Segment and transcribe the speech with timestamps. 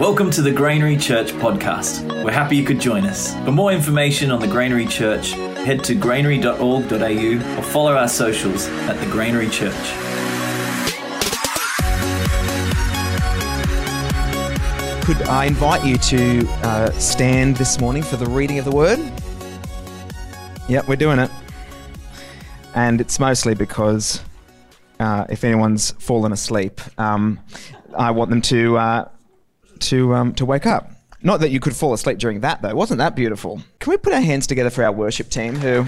[0.00, 2.02] Welcome to the Granary Church podcast.
[2.24, 3.32] We're happy you could join us.
[3.44, 8.98] For more information on the Granary Church, head to granary.org.au or follow our socials at
[8.98, 9.72] the Granary Church.
[15.04, 18.98] Could I invite you to uh, stand this morning for the reading of the word?
[20.68, 21.30] Yep, we're doing it.
[22.74, 24.20] And it's mostly because
[24.98, 27.38] uh, if anyone's fallen asleep, um,
[27.96, 29.08] I want them to uh,
[29.84, 30.90] to um, to wake up.
[31.22, 32.74] Not that you could fall asleep during that though.
[32.74, 33.62] Wasn't that beautiful?
[33.80, 35.86] Can we put our hands together for our worship team who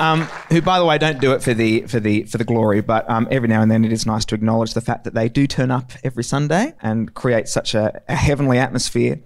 [0.00, 2.80] um, who, by the way, don't do it for the for the for the glory,
[2.80, 5.28] but um, every now and then it is nice to acknowledge the fact that they
[5.28, 9.20] do turn up every Sunday and create such a, a heavenly atmosphere.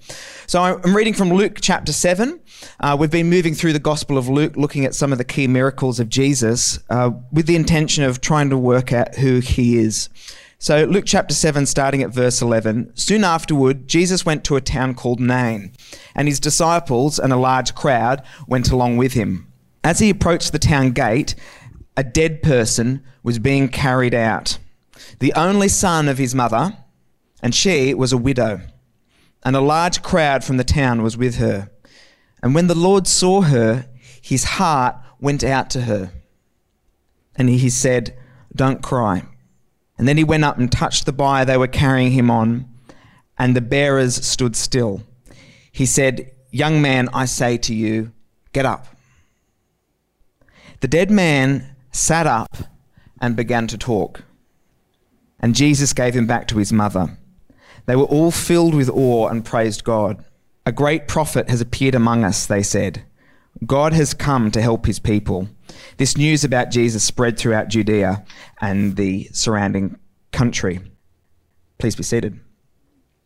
[0.48, 2.40] So I'm reading from Luke chapter seven.
[2.80, 5.46] Uh, we've been moving through the Gospel of Luke, looking at some of the key
[5.46, 10.08] miracles of Jesus, uh, with the intention of trying to work out who he is.
[10.64, 12.92] So, Luke chapter 7, starting at verse 11.
[12.96, 15.72] Soon afterward, Jesus went to a town called Nain,
[16.14, 19.52] and his disciples and a large crowd went along with him.
[19.84, 21.34] As he approached the town gate,
[21.98, 24.56] a dead person was being carried out,
[25.18, 26.78] the only son of his mother,
[27.42, 28.62] and she was a widow.
[29.44, 31.70] And a large crowd from the town was with her.
[32.42, 33.84] And when the Lord saw her,
[34.22, 36.10] his heart went out to her.
[37.36, 38.16] And he said,
[38.56, 39.24] Don't cry.
[39.96, 42.68] And then he went up and touched the bier they were carrying him on,
[43.38, 45.02] and the bearers stood still.
[45.70, 48.12] He said, Young man, I say to you,
[48.52, 48.86] get up.
[50.80, 52.56] The dead man sat up
[53.20, 54.22] and began to talk.
[55.40, 57.18] And Jesus gave him back to his mother.
[57.86, 60.24] They were all filled with awe and praised God.
[60.66, 63.04] A great prophet has appeared among us, they said.
[63.66, 65.48] God has come to help his people.
[65.96, 68.24] This news about Jesus spread throughout Judea
[68.60, 69.98] and the surrounding
[70.32, 70.80] country.
[71.78, 72.40] Please be seated.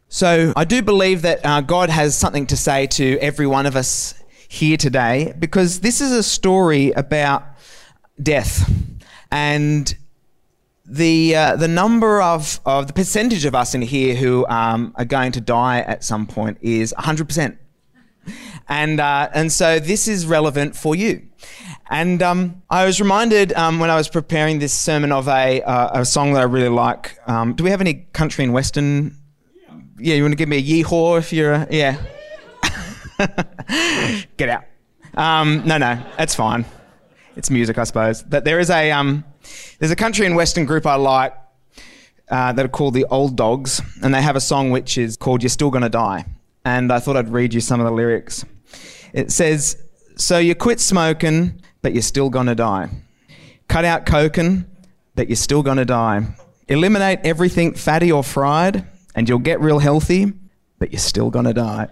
[0.08, 3.76] So, I do believe that uh, God has something to say to every one of
[3.76, 4.14] us
[4.48, 7.44] here today because this is a story about
[8.22, 8.70] death.
[9.30, 9.94] And
[10.86, 15.04] the, uh, the number of, of the percentage of us in here who um, are
[15.04, 17.58] going to die at some point is 100%.
[18.68, 21.22] And, uh, and so this is relevant for you.
[21.90, 26.00] And um, I was reminded um, when I was preparing this sermon of a, uh,
[26.00, 27.18] a song that I really like.
[27.26, 29.16] Um, do we have any country and western?
[29.98, 31.96] Yeah, you want to give me a yeehaw if you're, a, yeah.
[34.36, 34.64] Get out.
[35.14, 36.66] Um, no, no, that's fine.
[37.36, 38.22] It's music, I suppose.
[38.22, 39.24] But there is a, um,
[39.78, 41.34] there's a country and western group I like
[42.30, 45.42] uh, that are called the Old Dogs, and they have a song which is called
[45.42, 46.26] You're Still Gonna Die.
[46.64, 48.44] And I thought I'd read you some of the lyrics.
[49.12, 49.76] It says,
[50.16, 52.90] So you quit smoking, but you're still gonna die.
[53.68, 54.66] Cut out coking,
[55.14, 56.26] but you're still gonna die.
[56.68, 60.32] Eliminate everything fatty or fried, and you'll get real healthy,
[60.78, 61.88] but you're still gonna die.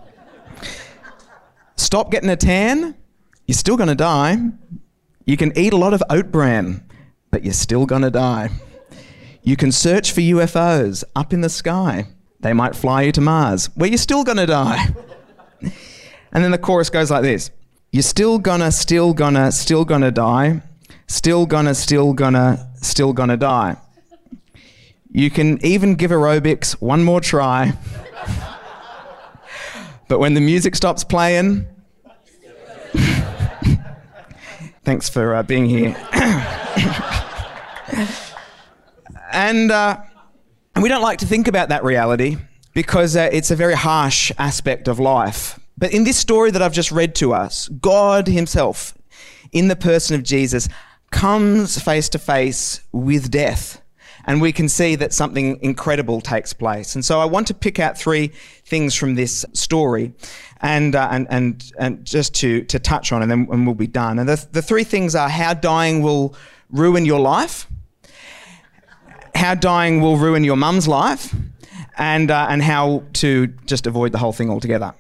[1.77, 2.95] Stop getting a tan,
[3.47, 4.37] you're still gonna die.
[5.25, 6.85] You can eat a lot of oat bran,
[7.31, 8.51] but you're still gonna die.
[9.43, 12.07] You can search for UFOs up in the sky.
[12.41, 14.89] They might fly you to Mars, where you're still gonna die.
[16.33, 17.51] And then the chorus goes like this
[17.93, 20.63] You're still gonna, still gonna, still gonna die.
[21.09, 23.77] Still gonna, still gonna, still gonna die.
[25.11, 27.73] You can even give aerobics one more try.
[30.09, 31.67] but when the music stops playing,
[34.85, 35.97] thanks for uh, being here.
[39.33, 39.99] and, uh,
[40.81, 42.37] we don't like to think about that reality
[42.75, 45.59] because uh, it's a very harsh aspect of life.
[45.79, 48.97] But in this story that I've just read to us, God Himself,
[49.53, 50.69] in the person of Jesus,
[51.11, 53.83] comes face to face with death.
[54.29, 56.97] And we can see that something incredible takes place.
[56.97, 58.33] And so I want to pick out three
[58.65, 60.15] things from this story
[60.61, 63.87] and, uh, and, and, and just to, to touch on, and then and we'll be
[63.87, 64.19] done.
[64.19, 66.35] And the, the three things are how dying will
[66.71, 67.69] ruin your life,
[69.35, 71.33] how dying will ruin your mum's life,
[71.97, 74.93] and, uh, and how to just avoid the whole thing altogether.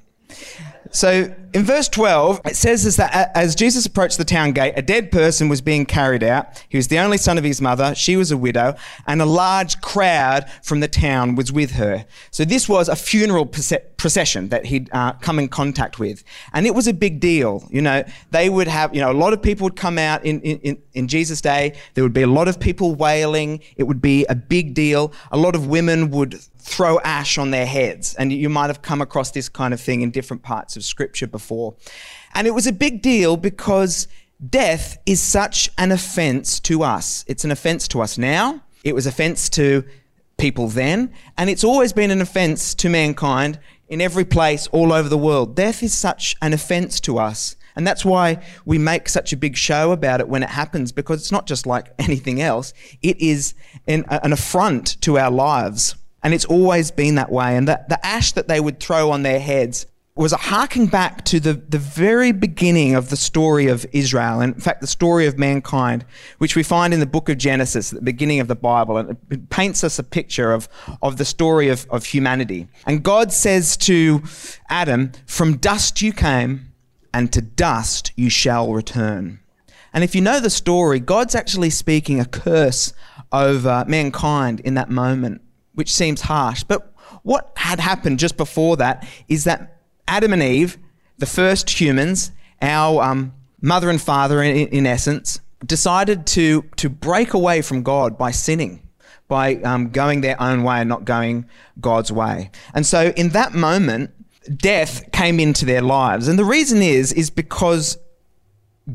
[0.96, 5.12] So in verse 12, it says that as Jesus approached the town gate, a dead
[5.12, 6.64] person was being carried out.
[6.70, 7.94] He was the only son of his mother.
[7.94, 8.76] She was a widow,
[9.06, 12.06] and a large crowd from the town was with her.
[12.30, 16.24] So this was a funeral procession that he'd uh, come in contact with.
[16.54, 17.68] And it was a big deal.
[17.70, 20.40] You know, they would have, you know, a lot of people would come out in,
[20.40, 21.74] in, in Jesus' day.
[21.92, 23.60] There would be a lot of people wailing.
[23.76, 25.12] It would be a big deal.
[25.30, 28.14] A lot of women would throw ash on their heads.
[28.14, 31.28] And you might have come across this kind of thing in different parts of scripture
[31.28, 31.76] before.
[32.34, 34.08] And it was a big deal because
[34.50, 37.24] death is such an offense to us.
[37.28, 38.62] It's an offense to us now.
[38.82, 39.84] It was offense to
[40.38, 43.58] people then, and it's always been an offense to mankind
[43.88, 45.54] in every place all over the world.
[45.56, 47.56] Death is such an offense to us.
[47.76, 51.20] And that's why we make such a big show about it when it happens, because
[51.20, 52.72] it's not just like anything else.
[53.02, 53.54] It is
[53.86, 55.94] an, an affront to our lives.
[56.26, 57.56] And it's always been that way.
[57.56, 59.86] And the, the ash that they would throw on their heads
[60.16, 64.52] was a harking back to the, the very beginning of the story of Israel, and
[64.52, 66.04] in fact, the story of mankind,
[66.38, 69.50] which we find in the book of Genesis, the beginning of the Bible, and it
[69.50, 70.68] paints us a picture of,
[71.00, 72.66] of the story of, of humanity.
[72.88, 74.24] And God says to
[74.68, 76.72] Adam, From dust you came,
[77.14, 79.38] and to dust you shall return.
[79.92, 82.92] And if you know the story, God's actually speaking a curse
[83.30, 85.42] over mankind in that moment,
[85.76, 86.64] which seems harsh.
[86.64, 86.92] But
[87.22, 90.78] what had happened just before that is that Adam and Eve,
[91.18, 97.34] the first humans, our um, mother and father in, in, essence, decided to, to break
[97.34, 98.88] away from God by sinning,
[99.28, 101.46] by um, going their own way and not going
[101.80, 102.50] God's way.
[102.74, 104.12] And so in that moment,
[104.56, 106.28] death came into their lives.
[106.28, 107.98] And the reason is, is because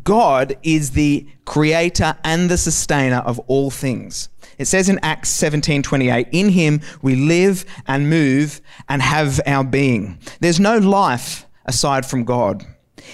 [0.03, 4.29] God is the creator and the sustainer of all things.
[4.61, 10.19] It says in Acts 17:28, "In him we live and move and have our being."
[10.39, 12.65] There's no life aside from God.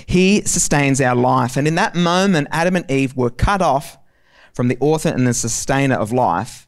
[0.05, 1.55] He sustains our life.
[1.55, 3.97] And in that moment, Adam and Eve were cut off
[4.53, 6.67] from the author and the sustainer of life.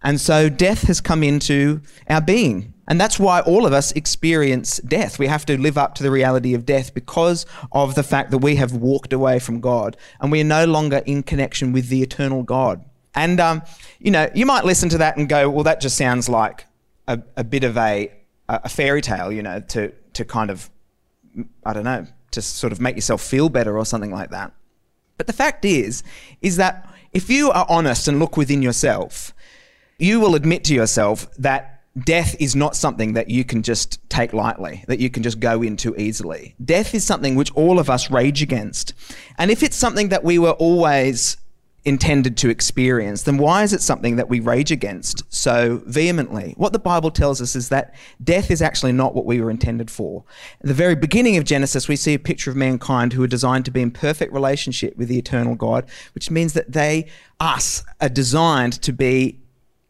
[0.00, 2.72] And so death has come into our being.
[2.86, 5.18] And that's why all of us experience death.
[5.18, 8.38] We have to live up to the reality of death because of the fact that
[8.38, 12.02] we have walked away from God and we are no longer in connection with the
[12.02, 12.84] eternal God.
[13.14, 13.62] And, um,
[13.98, 16.66] you know, you might listen to that and go, well, that just sounds like
[17.08, 18.12] a, a bit of a,
[18.48, 20.70] a fairy tale, you know, to, to kind of,
[21.64, 24.52] I don't know, to sort of make yourself feel better or something like that.
[25.16, 26.02] But the fact is,
[26.40, 29.34] is that if you are honest and look within yourself,
[29.98, 34.32] you will admit to yourself that death is not something that you can just take
[34.32, 36.54] lightly, that you can just go into easily.
[36.64, 38.94] Death is something which all of us rage against.
[39.38, 41.36] And if it's something that we were always
[41.84, 46.54] intended to experience, then why is it something that we rage against so vehemently?
[46.56, 49.90] What the Bible tells us is that death is actually not what we were intended
[49.90, 50.24] for.
[50.60, 53.64] At the very beginning of Genesis, we see a picture of mankind who are designed
[53.64, 57.06] to be in perfect relationship with the eternal God, which means that they,
[57.38, 59.40] us, are designed to be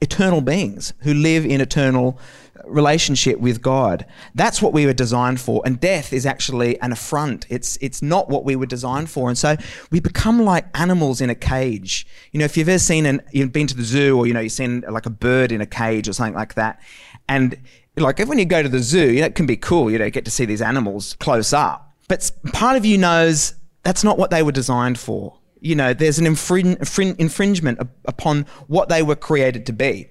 [0.00, 2.18] eternal beings who live in eternal
[2.66, 4.06] relationship with God.
[4.34, 5.62] That's what we were designed for.
[5.64, 7.46] And death is actually an affront.
[7.48, 9.28] It's it's not what we were designed for.
[9.28, 9.56] And so
[9.90, 12.06] we become like animals in a cage.
[12.32, 14.40] You know, if you've ever seen an you've been to the zoo or you know,
[14.40, 16.80] you've seen like a bird in a cage or something like that.
[17.28, 17.56] And
[17.96, 20.10] like when you go to the zoo, you know, it can be cool, you know,
[20.10, 21.92] get to see these animals close up.
[22.08, 26.18] But part of you knows that's not what they were designed for you know, there's
[26.18, 30.08] an infring- infringement upon what they were created to be.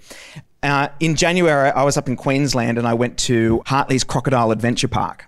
[0.61, 4.87] Uh, in January, I was up in Queensland and I went to Hartley's Crocodile Adventure
[4.87, 5.25] Park.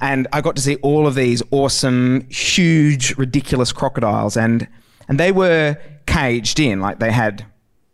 [0.00, 4.36] And I got to see all of these awesome, huge, ridiculous crocodiles.
[4.36, 4.68] And,
[5.08, 7.46] and they were caged in, like they had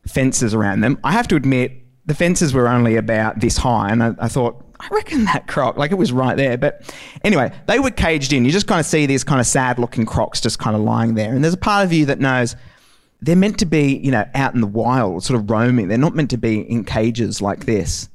[0.07, 0.99] fences around them.
[1.05, 1.73] I have to admit,
[2.07, 3.91] the fences were only about this high.
[3.91, 6.57] And I, I thought, I reckon that croc, like it was right there.
[6.57, 6.91] But
[7.23, 8.47] anyway, they were caged in.
[8.47, 11.15] You just kind of see these kind of sad looking crocs just kind of lying
[11.15, 11.35] there.
[11.35, 12.57] And there's a part of you that knows
[13.21, 15.89] they're meant to be, you know, out in the wild, sort of roaming.
[15.89, 18.09] They're not meant to be in cages like this.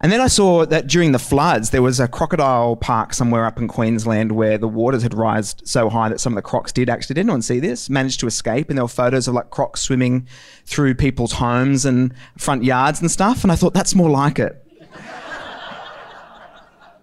[0.00, 3.58] And then I saw that during the floods, there was a crocodile park somewhere up
[3.58, 6.88] in Queensland where the waters had risen so high that some of the crocs did
[6.88, 7.90] actually, did anyone see this?
[7.90, 8.68] Managed to escape.
[8.68, 10.28] And there were photos of like crocs swimming
[10.66, 13.42] through people's homes and front yards and stuff.
[13.42, 14.64] And I thought, that's more like it.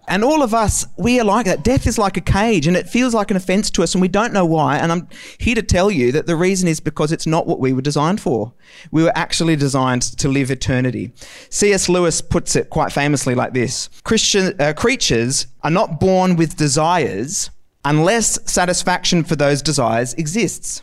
[0.08, 1.64] And all of us, we are like that.
[1.64, 4.08] Death is like a cage and it feels like an offense to us and we
[4.08, 4.76] don't know why.
[4.78, 5.08] And I'm
[5.38, 8.20] here to tell you that the reason is because it's not what we were designed
[8.20, 8.52] for.
[8.92, 11.12] We were actually designed to live eternity.
[11.50, 11.88] C.S.
[11.88, 17.50] Lewis puts it quite famously like this Christian, uh, creatures are not born with desires
[17.84, 20.82] unless satisfaction for those desires exists.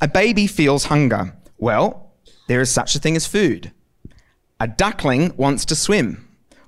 [0.00, 1.36] A baby feels hunger.
[1.58, 2.12] Well,
[2.48, 3.72] there is such a thing as food.
[4.60, 6.23] A duckling wants to swim.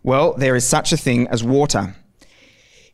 [0.06, 1.96] Well, there is such a thing as water.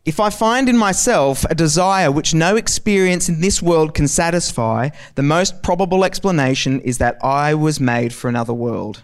[0.07, 4.89] If I find in myself a desire which no experience in this world can satisfy,
[5.15, 9.03] the most probable explanation is that I was made for another world.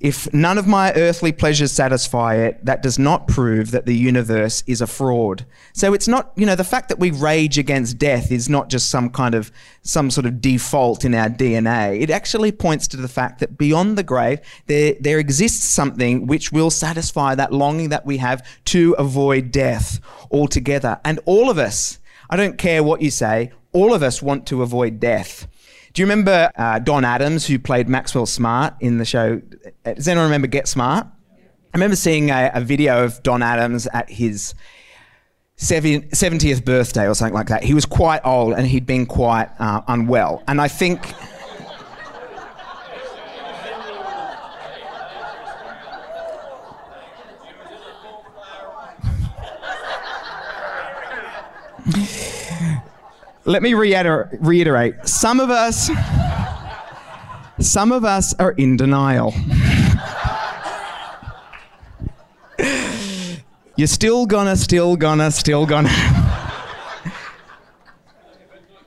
[0.00, 4.62] If none of my earthly pleasures satisfy it, that does not prove that the universe
[4.66, 5.46] is a fraud.
[5.72, 8.90] So it's not, you know, the fact that we rage against death is not just
[8.90, 12.00] some kind of, some sort of default in our DNA.
[12.00, 16.52] It actually points to the fact that beyond the grave, there, there exists something which
[16.52, 21.00] will satisfy that longing that we have to avoid death altogether.
[21.04, 21.98] And all of us,
[22.30, 25.46] I don't care what you say, all of us want to avoid death.
[25.94, 29.40] Do you remember uh, Don Adams, who played Maxwell Smart in the show?
[29.84, 31.06] Does anyone remember Get Smart?
[31.06, 34.54] I remember seeing a, a video of Don Adams at his
[35.56, 37.62] 70th birthday or something like that.
[37.62, 40.42] He was quite old and he'd been quite uh, unwell.
[40.48, 41.14] And I think.
[53.46, 55.06] Let me reiter- reiterate.
[55.06, 55.90] Some of us,
[57.60, 59.34] some of us are in denial.
[63.76, 65.90] You're still gonna, still gonna, still gonna.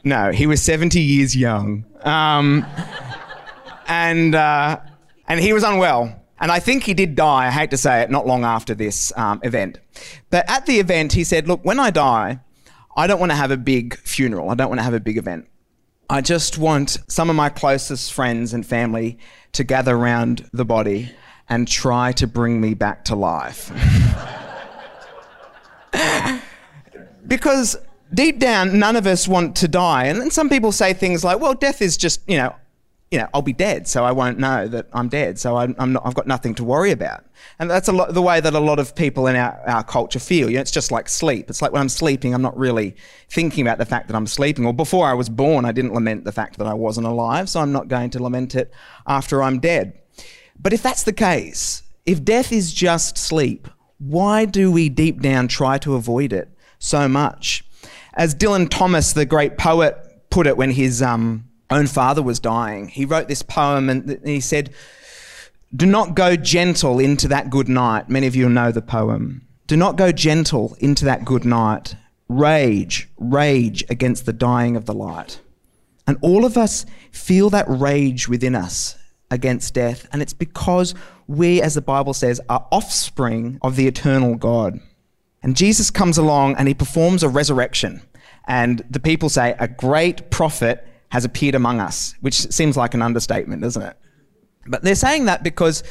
[0.04, 1.86] no, he was 70 years young.
[2.02, 2.66] Um,
[3.88, 4.80] and, uh,
[5.28, 6.20] and he was unwell.
[6.40, 9.12] And I think he did die, I hate to say it, not long after this
[9.18, 9.80] um, event.
[10.30, 12.40] But at the event, he said, Look, when I die,
[12.98, 14.50] I don't want to have a big funeral.
[14.50, 15.48] I don't want to have a big event.
[16.10, 19.20] I just want some of my closest friends and family
[19.54, 21.12] to gather around the body
[21.48, 23.72] and try to bring me back to life.
[27.28, 27.78] because
[28.14, 30.06] deep down, none of us want to die.
[30.06, 32.56] And then some people say things like, well, death is just, you know,
[33.12, 35.40] you know, I'll be dead, so I won't know that I'm dead.
[35.40, 37.24] So I'm, I'm not, I've got nothing to worry about.
[37.58, 40.20] And that's a lot, the way that a lot of people in our, our culture
[40.20, 40.50] feel.
[40.50, 41.50] You know, it's just like sleep.
[41.50, 42.98] It's like when I'm sleeping, I'm not really
[43.30, 44.66] thinking about the fact that I'm sleeping.
[44.66, 47.62] Or before I was born, I didn't lament the fact that I wasn't alive, so
[47.62, 48.74] I'm not going to lament it
[49.06, 49.98] after I'm dead.
[50.60, 55.48] But if that's the case, if death is just sleep, why do we deep down
[55.48, 57.64] try to avoid it so much?
[58.16, 59.98] As Dylan Thomas, the great poet,
[60.30, 64.40] put it when his um, own father was dying, he wrote this poem and he
[64.40, 64.74] said,
[65.76, 68.10] Do not go gentle into that good night.
[68.10, 69.48] Many of you know the poem.
[69.68, 71.96] Do not go gentle into that good night.
[72.30, 75.42] Rage, rage against the dying of the light.
[76.06, 78.98] And all of us feel that rage within us
[79.30, 80.08] against death.
[80.14, 80.96] And it's because
[81.28, 84.80] we, as the Bible says, are offspring of the eternal God.
[85.44, 88.02] And Jesus comes along and he performs a resurrection.
[88.48, 93.02] And the people say, A great prophet has appeared among us, which seems like an
[93.02, 93.98] understatement, doesn't it?
[94.66, 95.84] But they're saying that because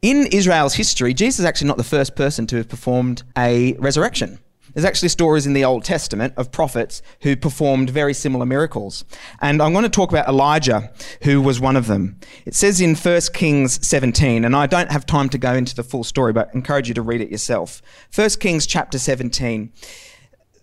[0.00, 4.38] in Israel's history, Jesus is actually not the first person to have performed a resurrection.
[4.74, 9.04] There's actually stories in the Old Testament of prophets who performed very similar miracles.
[9.40, 10.90] And I'm going to talk about Elijah,
[11.24, 12.18] who was one of them.
[12.46, 15.82] It says in 1 Kings 17, and I don't have time to go into the
[15.82, 17.82] full story, but I encourage you to read it yourself.
[18.14, 19.72] 1 Kings chapter 17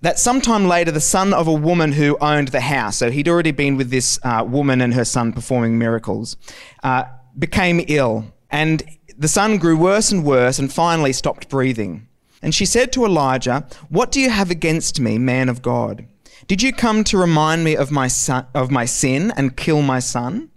[0.01, 3.51] that sometime later the son of a woman who owned the house, so he'd already
[3.51, 6.38] been with this uh, woman and her son performing miracles,
[6.84, 7.03] uh,
[7.38, 8.25] became ill.
[8.50, 8.84] And
[9.18, 12.08] the son grew worse and worse and finally stopped breathing.
[12.41, 16.08] And she said to Elijah, What do you have against me, man of God?
[16.48, 20.00] Did you come to remind me of my, son, of my sin and kill my
[20.00, 20.50] son?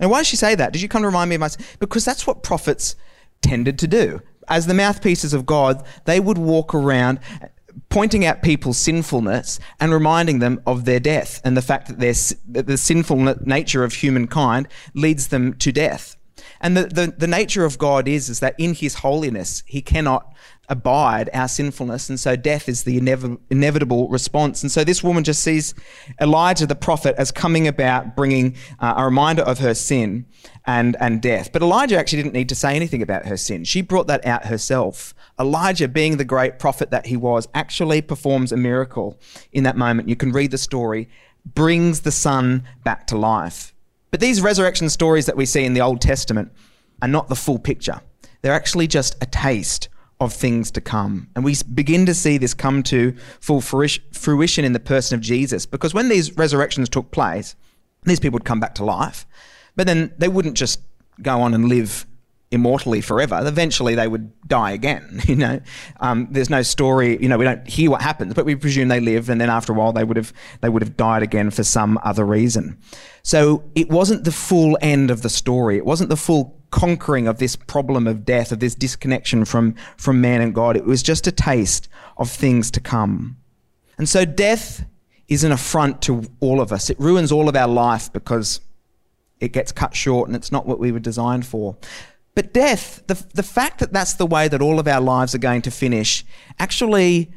[0.00, 0.72] And why did she say that?
[0.72, 1.64] Did you come to remind me of my sin?
[1.78, 2.96] Because that's what prophets
[3.42, 4.22] tended to do.
[4.48, 7.20] As the mouthpieces of God, they would walk around
[7.88, 12.66] pointing out people's sinfulness and reminding them of their death and the fact that, that
[12.66, 13.16] the sinful
[13.46, 16.16] nature of humankind leads them to death.
[16.60, 20.32] And the, the, the nature of God is, is that in his holiness, he cannot
[20.68, 22.08] abide our sinfulness.
[22.08, 24.62] And so death is the inev- inevitable response.
[24.62, 25.74] And so this woman just sees
[26.20, 30.26] Elijah the prophet as coming about bringing uh, a reminder of her sin
[30.66, 31.52] and, and death.
[31.52, 33.64] But Elijah actually didn't need to say anything about her sin.
[33.64, 35.14] She brought that out herself.
[35.40, 39.18] Elijah, being the great prophet that he was, actually performs a miracle
[39.52, 40.08] in that moment.
[40.08, 41.08] You can read the story,
[41.44, 43.72] brings the son back to life.
[44.10, 46.52] But these resurrection stories that we see in the Old Testament
[47.02, 48.00] are not the full picture.
[48.42, 49.88] They're actually just a taste
[50.20, 51.28] of things to come.
[51.36, 55.66] And we begin to see this come to full fruition in the person of Jesus.
[55.66, 57.54] Because when these resurrections took place,
[58.04, 59.26] these people would come back to life,
[59.76, 60.80] but then they wouldn't just
[61.22, 62.06] go on and live
[62.50, 63.40] immortally forever.
[63.44, 65.20] Eventually, they would die again.
[65.28, 65.60] You know,
[66.00, 67.20] um, there's no story.
[67.20, 69.74] You know, we don't hear what happens, but we presume they live, and then after
[69.74, 70.32] a while, they would have
[70.62, 72.78] they would have died again for some other reason.
[73.22, 75.76] So it wasn't the full end of the story.
[75.76, 80.20] It wasn't the full conquering of this problem of death, of this disconnection from, from
[80.20, 80.76] man and God.
[80.76, 83.36] It was just a taste of things to come.
[83.96, 84.84] And so death
[85.28, 86.90] is an affront to all of us.
[86.90, 88.60] It ruins all of our life because
[89.40, 91.76] it gets cut short and it's not what we were designed for.
[92.34, 95.38] But death, the, the fact that that's the way that all of our lives are
[95.38, 96.24] going to finish,
[96.58, 97.32] actually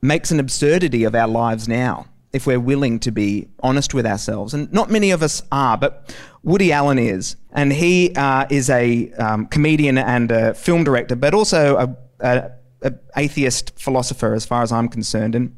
[0.00, 4.54] makes an absurdity of our lives now if we're willing to be honest with ourselves.
[4.54, 7.36] And not many of us are, but Woody Allen is.
[7.50, 12.50] And he uh, is a um, comedian and a film director, but also a, a,
[12.82, 15.34] a, atheist philosopher, as far as I'm concerned.
[15.34, 15.56] And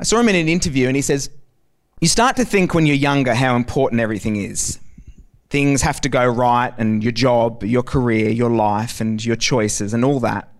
[0.00, 1.30] I saw him in an interview, and he says,
[2.00, 4.80] You start to think when you're younger how important everything is.
[5.50, 9.94] Things have to go right, and your job, your career, your life, and your choices,
[9.94, 10.50] and all that.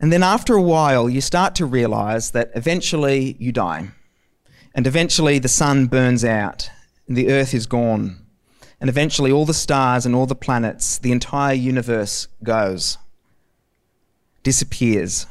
[0.00, 3.90] And then after a while, you start to realize that eventually you die.
[4.74, 6.70] And eventually the sun burns out,
[7.06, 8.24] and the earth is gone.
[8.80, 12.96] And eventually all the stars and all the planets, the entire universe goes,
[14.42, 15.26] disappears,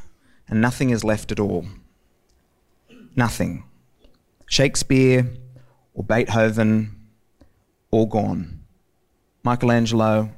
[0.47, 1.65] and nothing is left at all.
[3.15, 3.63] Nothing.
[4.45, 5.31] Shakespeare
[5.95, 6.95] or Beethoven,
[7.89, 8.59] all gone.
[9.43, 10.29] Michelangelo,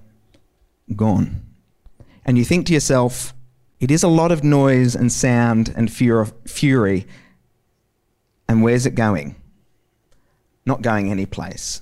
[0.95, 1.43] gone.
[2.23, 3.33] And you think to yourself,
[3.81, 7.07] it is a lot of noise and sound and fury.
[8.47, 9.35] And where's it going?
[10.65, 11.81] Not going any place.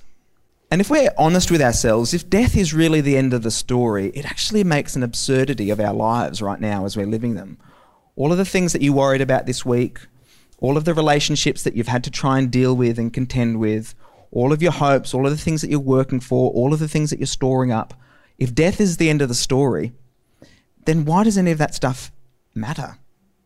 [0.70, 4.06] And if we're honest with ourselves, if death is really the end of the story,
[4.14, 7.58] it actually makes an absurdity of our lives right now as we're living them.
[8.16, 9.98] All of the things that you worried about this week,
[10.58, 13.94] all of the relationships that you've had to try and deal with and contend with,
[14.30, 16.88] all of your hopes, all of the things that you're working for, all of the
[16.88, 17.92] things that you're storing up,
[18.38, 19.92] if death is the end of the story,
[20.84, 22.10] then why does any of that stuff
[22.54, 22.98] matter?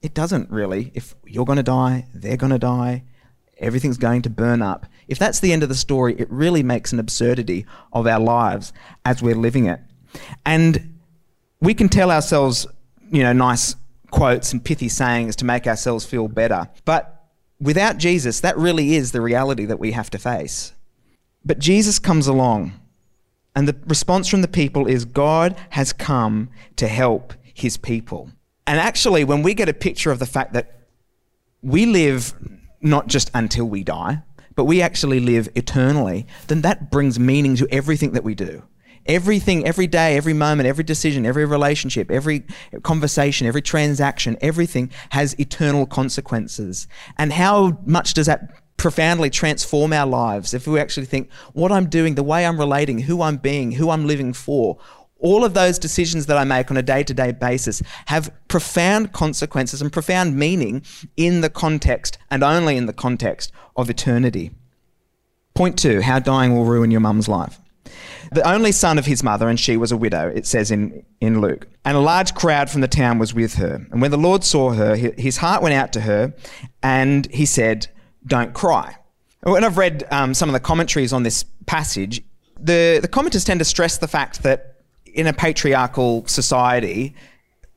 [0.02, 0.92] It doesn't really.
[0.94, 3.04] If you're going to die, they're going to die,
[3.58, 4.86] everything's going to burn up.
[5.08, 8.72] If that's the end of the story, it really makes an absurdity of our lives
[9.04, 9.80] as we're living it.
[10.44, 10.98] And
[11.60, 12.66] we can tell ourselves,
[13.10, 13.76] you know, nice
[14.10, 16.68] quotes and pithy sayings to make ourselves feel better.
[16.84, 17.24] But
[17.60, 20.72] without Jesus, that really is the reality that we have to face.
[21.44, 22.72] But Jesus comes along,
[23.54, 28.30] and the response from the people is God has come to help his people.
[28.66, 30.80] And actually, when we get a picture of the fact that
[31.62, 32.34] we live
[32.80, 34.22] not just until we die,
[34.56, 38.62] but we actually live eternally, then that brings meaning to everything that we do.
[39.06, 42.44] Everything, every day, every moment, every decision, every relationship, every
[42.82, 46.88] conversation, every transaction, everything has eternal consequences.
[47.18, 51.88] And how much does that profoundly transform our lives if we actually think what I'm
[51.88, 54.78] doing, the way I'm relating, who I'm being, who I'm living for,
[55.18, 59.12] all of those decisions that I make on a day to day basis have profound
[59.12, 60.82] consequences and profound meaning
[61.16, 64.50] in the context and only in the context of eternity.
[65.54, 67.60] Point two how dying will ruin your mum's life
[68.32, 71.40] the only son of his mother, and she was a widow, it says in, in
[71.40, 71.68] Luke.
[71.84, 73.86] And a large crowd from the town was with her.
[73.90, 76.34] And when the Lord saw her, his heart went out to her,
[76.82, 77.88] and he said,
[78.26, 78.96] Don't cry.
[79.42, 82.22] When I've read um, some of the commentaries on this passage,
[82.58, 87.14] the, the commenters tend to stress the fact that in a patriarchal society,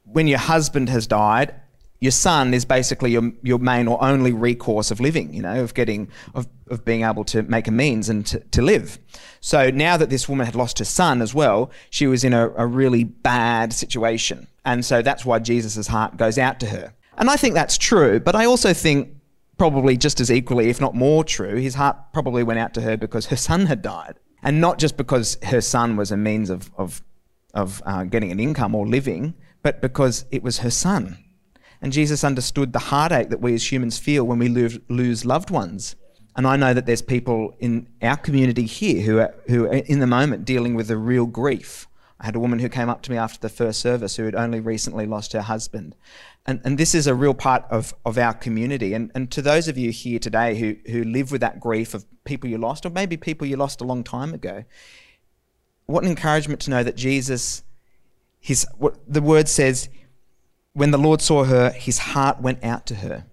[0.06, 1.54] when your husband has died,
[2.00, 5.74] your son is basically your, your main or only recourse of living, you know, of
[5.74, 9.00] getting, of, of being able to make a means and to, to live.
[9.42, 12.50] So now that this woman had lost her son as well, she was in a,
[12.52, 14.48] a really bad situation.
[14.64, 16.94] And so that's why Jesus' heart goes out to her.
[17.18, 19.17] And I think that's true, but I also think
[19.58, 22.98] probably just as equally, if not more true, his heart probably went out to her
[22.98, 24.20] because her son had died.
[24.44, 27.02] And not just because her son was a means of, of,
[27.54, 31.18] of uh, getting an income or living, but because it was her son
[31.82, 35.96] and Jesus understood the heartache that we as humans feel when we lose loved ones.
[36.36, 40.00] And I know that there's people in our community here who are, who are in
[40.00, 41.88] the moment dealing with a real grief.
[42.20, 44.36] I had a woman who came up to me after the first service who had
[44.36, 45.96] only recently lost her husband.
[46.48, 48.94] And, and this is a real part of, of our community.
[48.94, 52.06] And, and to those of you here today who, who live with that grief of
[52.24, 54.64] people you lost, or maybe people you lost a long time ago,
[55.86, 57.64] what an encouragement to know that Jesus,
[58.40, 59.90] his, what the word says,
[60.74, 63.26] when the Lord saw her, his heart went out to her.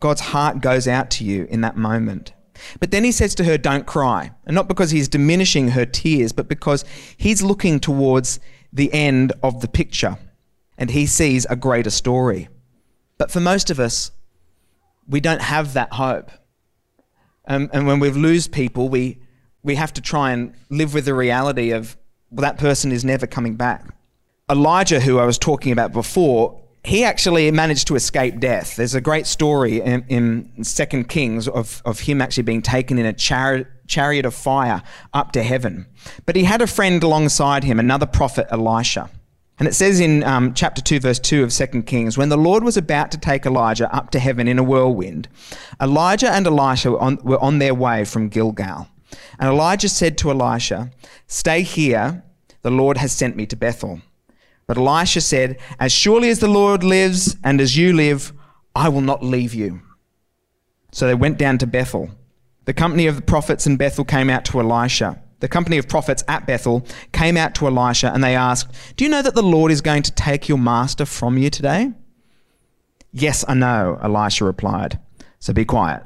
[0.00, 2.32] God's heart goes out to you in that moment.
[2.80, 4.32] But then he says to her, Don't cry.
[4.46, 6.84] And not because he's diminishing her tears, but because
[7.16, 8.40] he's looking towards
[8.72, 10.18] the end of the picture
[10.76, 12.48] and he sees a greater story.
[13.18, 14.12] But for most of us,
[15.08, 16.30] we don't have that hope.
[17.46, 19.18] Um, and when we lose people, we,
[19.62, 21.96] we have to try and live with the reality of,
[22.30, 23.86] well, that person is never coming back.
[24.50, 28.76] Elijah, who I was talking about before, he actually managed to escape death.
[28.76, 33.04] There's a great story in, in Second Kings of, of him actually being taken in
[33.04, 35.86] a char- chariot of fire up to heaven.
[36.24, 39.10] But he had a friend alongside him, another prophet, Elisha.
[39.58, 42.64] And it says in um, chapter 2, verse 2 of 2 Kings, when the Lord
[42.64, 45.28] was about to take Elijah up to heaven in a whirlwind,
[45.82, 48.88] Elijah and Elisha were on, were on their way from Gilgal.
[49.38, 50.90] And Elijah said to Elisha,
[51.26, 52.24] Stay here,
[52.62, 54.00] the Lord has sent me to Bethel.
[54.68, 58.32] But Elisha said, As surely as the Lord lives and as you live,
[58.76, 59.80] I will not leave you.
[60.92, 62.10] So they went down to Bethel.
[62.66, 65.20] The company of the prophets in Bethel came out to Elisha.
[65.40, 69.10] The company of prophets at Bethel came out to Elisha and they asked, Do you
[69.10, 71.92] know that the Lord is going to take your master from you today?
[73.10, 74.98] Yes, I know, Elisha replied.
[75.38, 76.02] So be quiet.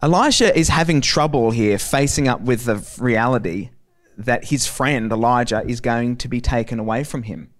[0.00, 3.70] Elisha is having trouble here facing up with the reality
[4.16, 7.50] that his friend Elijah is going to be taken away from him.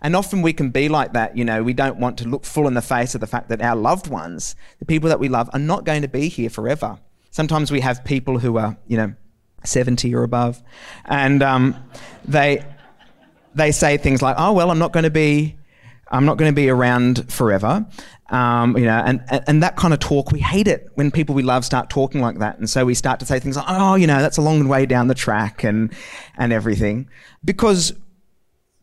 [0.00, 2.66] And often we can be like that, you know, we don't want to look full
[2.66, 5.48] in the face of the fact that our loved ones, the people that we love,
[5.54, 6.98] are not going to be here forever.
[7.30, 9.14] Sometimes we have people who are, you know,
[9.64, 10.62] 70 or above,
[11.06, 11.74] and um,
[12.26, 12.62] they,
[13.54, 15.56] they say things like, oh, well, I'm not going to be,
[16.14, 17.84] I'm not going to be around forever.
[18.30, 21.42] Um, you know, and, and that kind of talk, we hate it when people we
[21.42, 22.58] love start talking like that.
[22.58, 24.86] And so we start to say things like, oh, you know, that's a long way
[24.86, 25.92] down the track and,
[26.38, 27.10] and everything.
[27.44, 27.92] Because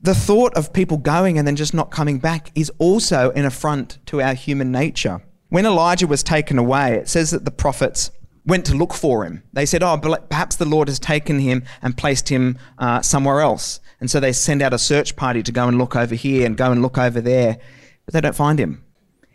[0.02, 4.06] the thought of people going and then just not coming back is also an affront
[4.08, 5.22] to our human nature.
[5.50, 8.12] When Elijah was taken away, it says that the prophets
[8.46, 9.44] went to look for him.
[9.54, 13.80] They said, Oh, perhaps the Lord has taken him and placed him uh, somewhere else.
[14.00, 16.58] And so they send out a search party to go and look over here and
[16.58, 17.58] go and look over there.
[18.06, 18.84] But they don't find him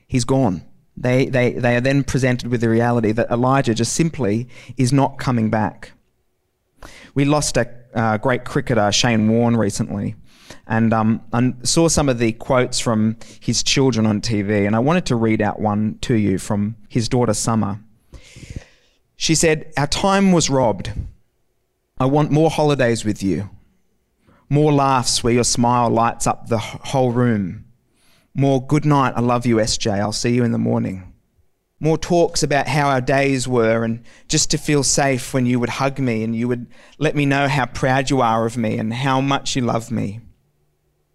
[0.07, 0.63] he's gone.
[0.97, 5.19] They, they, they are then presented with the reality that Elijah just simply is not
[5.19, 5.93] coming back.
[7.15, 10.17] We lost a uh, great cricketer, Shane Warne, recently,
[10.67, 14.79] and um, I saw some of the quotes from his children on TV, and I
[14.79, 17.81] wanted to read out one to you from his daughter Summer.
[19.17, 20.93] She said, Our time was robbed.
[21.99, 23.51] I want more holidays with you,
[24.49, 27.67] more laughs where your smile lights up the whole room
[28.37, 31.15] more good night, I love you, SJ, I'll see you in the morning.
[31.81, 35.71] More talks about how our days were and just to feel safe when you would
[35.71, 36.67] hug me and you would
[36.99, 40.21] let me know how proud you are of me and how much you love me.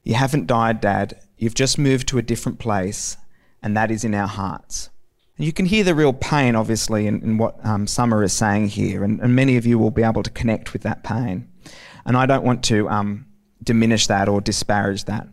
[0.04, 1.20] You haven't died, Dad.
[1.38, 3.18] You've just moved to a different place,
[3.62, 4.90] and that is in our hearts.
[5.38, 9.04] You can hear the real pain, obviously, in, in what um, Summer is saying here,
[9.04, 11.50] and, and, many of you will be able to connect with that pain.
[12.06, 13.26] And I don't want to um,
[13.63, 15.28] diminish that or disparage that.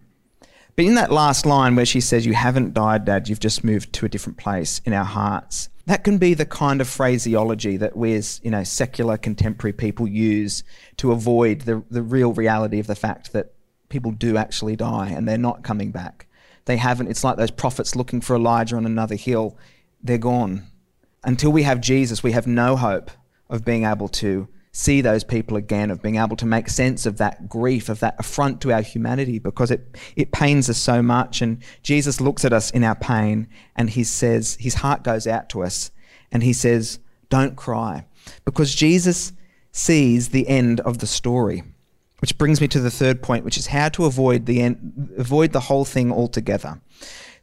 [0.76, 3.92] But in that last line where she says, You haven't died, Dad, you've just moved
[3.94, 7.96] to a different place in our hearts, that can be the kind of phraseology that
[7.96, 10.62] we as you know, secular contemporary people use
[10.98, 13.54] to avoid the, the real reality of the fact that
[13.88, 16.26] people do actually die and they're not coming back.
[16.66, 19.56] They haven't, it's like those prophets looking for Elijah on another hill.
[20.02, 20.66] They're gone.
[21.24, 23.11] Until we have Jesus, we have no hope
[23.50, 27.18] of being able to see those people again, of being able to make sense of
[27.18, 31.42] that grief, of that affront to our humanity, because it, it pains us so much.
[31.42, 35.48] And Jesus looks at us in our pain and he says, his heart goes out
[35.50, 35.90] to us
[36.30, 38.06] and he says, Don't cry.
[38.44, 39.32] Because Jesus
[39.72, 41.62] sees the end of the story.
[42.20, 45.52] Which brings me to the third point, which is how to avoid the end, avoid
[45.52, 46.80] the whole thing altogether.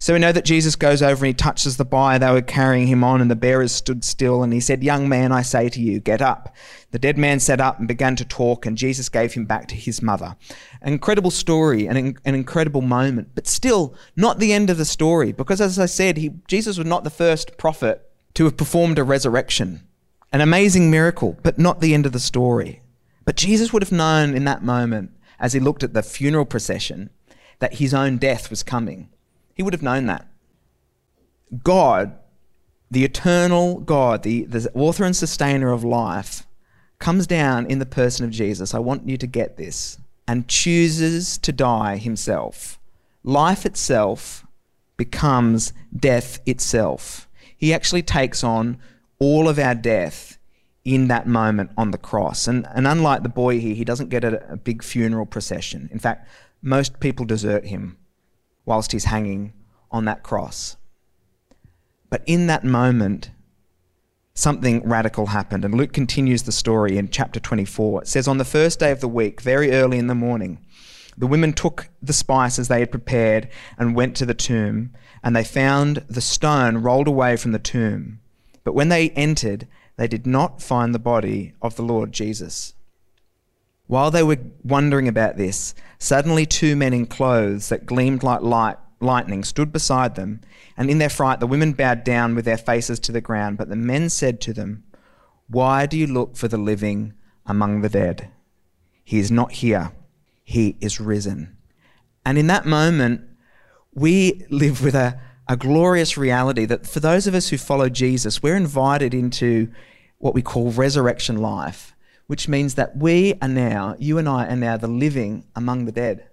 [0.06, 2.86] So we know that Jesus goes over and he touches the bier they were carrying
[2.86, 4.44] him on, and the bearers stood still.
[4.44, 6.56] And he said, Young man, I say to you, get up.
[6.92, 9.76] The dead man sat up and began to talk, and Jesus gave him back to
[9.76, 10.36] his mother.
[10.84, 15.32] An incredible story, an, an incredible moment, but still not the end of the story,
[15.32, 19.04] because as I said, he, Jesus was not the first prophet to have performed a
[19.04, 19.88] resurrection.
[20.32, 22.84] An amazing miracle, but not the end of the story.
[23.26, 27.10] But Jesus would have known in that moment, as he looked at the funeral procession,
[27.58, 29.10] that his own death was coming.
[29.56, 30.28] He would have known that.
[31.64, 32.18] God,
[32.92, 36.46] the eternal God, the, the author and sustainer of life,
[37.00, 38.74] comes down in the person of Jesus.
[38.74, 39.98] I want you to get this.
[40.28, 42.80] And chooses to die himself.
[43.24, 44.46] Life itself
[44.98, 47.28] becomes death itself.
[47.56, 48.78] He actually takes on
[49.20, 50.38] all of our death
[50.84, 52.48] in that moment on the cross.
[52.48, 55.90] And, and unlike the boy here, he doesn't get a, a big funeral procession.
[55.92, 56.28] In fact,
[56.62, 57.98] most people desert him
[58.66, 59.54] whilst he's hanging
[59.92, 60.78] on that cross.
[62.10, 63.32] But in that moment,
[64.34, 65.66] something radical happened.
[65.66, 68.04] And Luke continues the story in chapter 24.
[68.04, 70.60] It says, On the first day of the week, very early in the morning,
[71.18, 73.48] the women took the spices they had prepared
[73.78, 78.20] and went to the tomb, and they found the stone rolled away from the tomb.
[78.64, 82.74] But when they entered, they did not find the body of the Lord Jesus.
[83.88, 88.78] While they were wondering about this, suddenly two men in clothes that gleamed like light,
[89.00, 90.42] lightning stood beside them,
[90.78, 93.58] and in their fright the women bowed down with their faces to the ground.
[93.58, 94.84] But the men said to them,
[95.48, 97.14] Why do you look for the living
[97.46, 98.30] among the dead?
[99.04, 99.92] He is not here,
[100.44, 101.56] he is risen.
[102.26, 103.22] And in that moment,
[103.94, 108.42] we live with a, a glorious reality that for those of us who follow Jesus,
[108.42, 109.72] we're invited into
[110.18, 111.95] what we call resurrection life
[112.28, 115.92] which means that we are now, you and I are now the living among the
[115.92, 116.28] dead.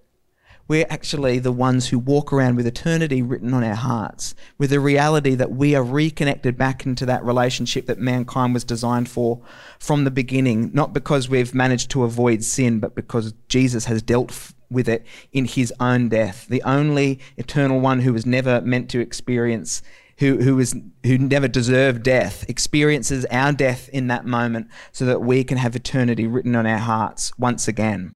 [0.68, 4.80] We're actually the ones who walk around with eternity written on our hearts, with the
[4.80, 9.42] reality that we are reconnected back into that relationship that mankind was designed for
[9.78, 14.52] from the beginning, not because we've managed to avoid sin, but because Jesus has dealt
[14.70, 16.46] with it in his own death.
[16.48, 19.82] The only eternal one who was never meant to experience
[20.22, 20.72] who, who, is,
[21.04, 25.74] who never deserved death, experiences our death in that moment so that we can have
[25.74, 28.12] eternity written on our hearts once again.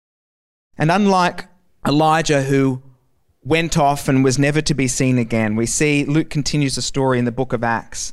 [0.78, 1.48] And unlike
[1.84, 2.80] Elijah, who
[3.42, 7.18] went off and was never to be seen again, we see Luke continues the story
[7.18, 8.12] in the book of Acts.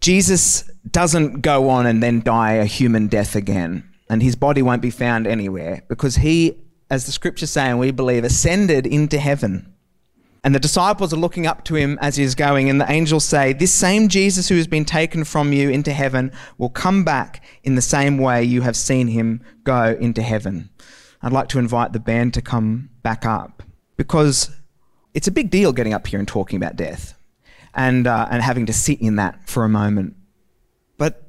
[0.00, 4.80] Jesus doesn't go on and then die a human death again, and his body won't
[4.80, 6.56] be found anywhere because he,
[6.88, 9.70] as the scriptures say, and we believe, ascended into heaven.
[10.42, 13.24] And the disciples are looking up to him as he is going, and the angels
[13.24, 17.44] say, This same Jesus who has been taken from you into heaven will come back
[17.62, 20.70] in the same way you have seen him go into heaven.
[21.22, 23.62] I'd like to invite the band to come back up
[23.96, 24.50] because
[25.12, 27.14] it's a big deal getting up here and talking about death
[27.74, 30.16] and, uh, and having to sit in that for a moment.
[30.96, 31.22] But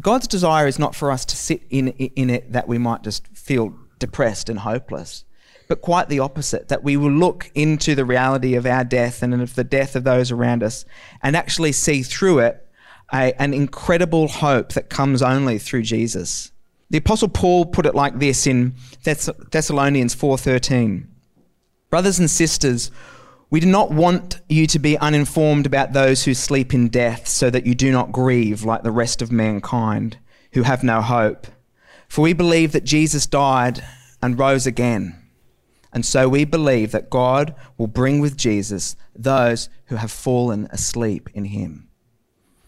[0.00, 3.28] God's desire is not for us to sit in, in it that we might just
[3.36, 5.24] feel depressed and hopeless,
[5.74, 9.34] but quite the opposite, that we will look into the reality of our death and
[9.34, 10.84] of the death of those around us
[11.20, 12.64] and actually see through it
[13.12, 16.52] a, an incredible hope that comes only through Jesus.
[16.90, 21.08] The apostle Paul put it like this in Thess- Thessalonians 4:13.
[21.90, 22.92] Brothers and sisters,
[23.50, 27.50] we do not want you to be uninformed about those who sleep in death, so
[27.50, 30.18] that you do not grieve like the rest of mankind
[30.52, 31.48] who have no hope.
[32.06, 33.82] For we believe that Jesus died
[34.22, 35.18] and rose again.
[35.94, 41.30] And so we believe that God will bring with Jesus those who have fallen asleep
[41.32, 41.88] in him.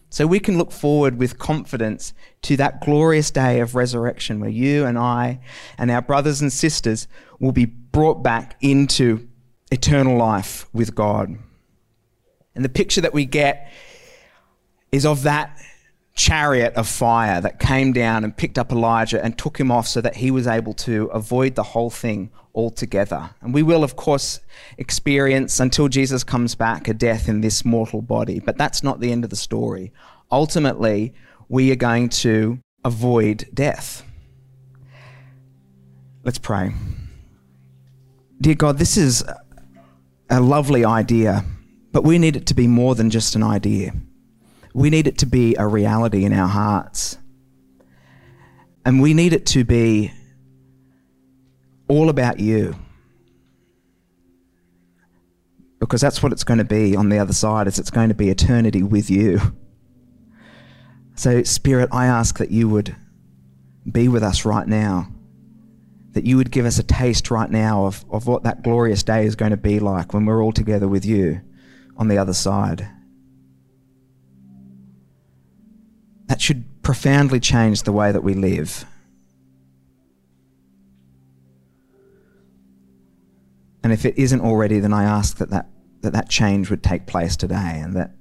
[0.09, 2.13] So we can look forward with confidence
[2.43, 5.41] to that glorious day of resurrection where you and I
[5.77, 7.09] and our brothers and sisters
[7.39, 9.27] will be brought back into
[9.71, 11.37] eternal life with God.
[12.55, 13.69] And the picture that we get
[14.93, 15.59] is of that
[16.15, 20.01] chariot of fire that came down and picked up Elijah and took him off so
[20.01, 23.29] that he was able to avoid the whole thing altogether.
[23.41, 24.41] And we will, of course,
[24.79, 29.11] experience until Jesus comes back a death in this mortal body, but that's not the
[29.11, 29.93] end of the story.
[30.31, 31.13] Ultimately,
[31.47, 34.03] we are going to avoid death.
[36.23, 36.73] Let's pray.
[38.41, 39.23] Dear God, this is
[40.29, 41.45] a lovely idea,
[41.91, 43.93] but we need it to be more than just an idea.
[44.73, 47.19] We need it to be a reality in our hearts.
[48.83, 50.11] And we need it to be
[51.87, 52.75] all about you.
[55.79, 58.15] Because that's what it's going to be on the other side is it's going to
[58.15, 59.39] be eternity with you.
[61.15, 62.95] So spirit, I ask that you would
[63.91, 65.07] be with us right now
[66.17, 69.23] that you would give us a taste right now of, of what that glorious day
[69.23, 71.39] is going to be like when we're all together with you
[71.95, 72.89] on the other side.
[76.25, 78.83] That should profoundly change the way that we live.
[83.87, 85.69] And if it isn't already, then I ask that that,
[86.01, 88.11] that, that change would take place today and that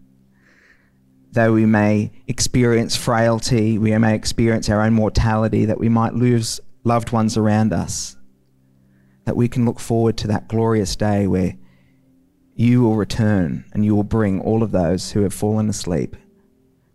[1.33, 6.61] though we may experience frailty, we may experience our own mortality, that we might lose
[6.85, 8.17] loved ones around us,
[9.25, 11.57] that we can look forward to that glorious day where
[12.55, 16.15] you will return and you will bring all of those who have fallen asleep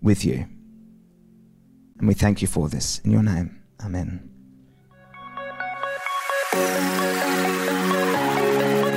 [0.01, 0.45] with you.
[1.99, 2.99] And we thank you for this.
[2.99, 4.29] In your name, amen.